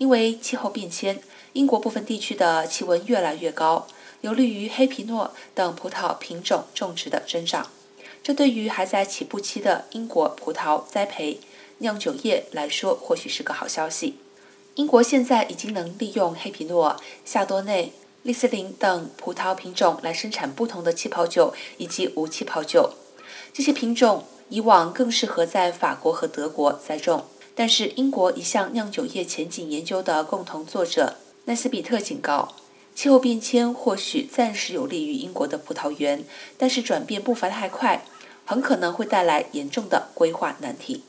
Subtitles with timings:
[0.00, 1.20] 因为气候变迁，
[1.52, 3.86] 英国部分地区的气温越来越高，
[4.22, 7.66] 有利于黑皮诺等葡萄品种种植的增长。
[8.22, 11.38] 这对于还在起步期的英国葡萄栽培
[11.78, 14.16] 酿酒业来说，或许是个好消息。
[14.76, 16.96] 英国现在已经能利用黑皮诺、
[17.26, 17.92] 夏多内、
[18.22, 22.94] 利斯林等葡萄品种来生产不同的气泡酒以及无气泡酒。
[23.52, 27.26] 这些品种以往更适合在法国和德国栽种。
[27.60, 32.54] 但是，英国一项酿酒业前景研究的共同作者奈斯比特警告，
[32.94, 36.24] 气候变迁或许暂时有利于英国的葡萄园，
[36.56, 38.06] 但是转变步伐太快，
[38.46, 41.02] 很可能会带来严重的规划难题。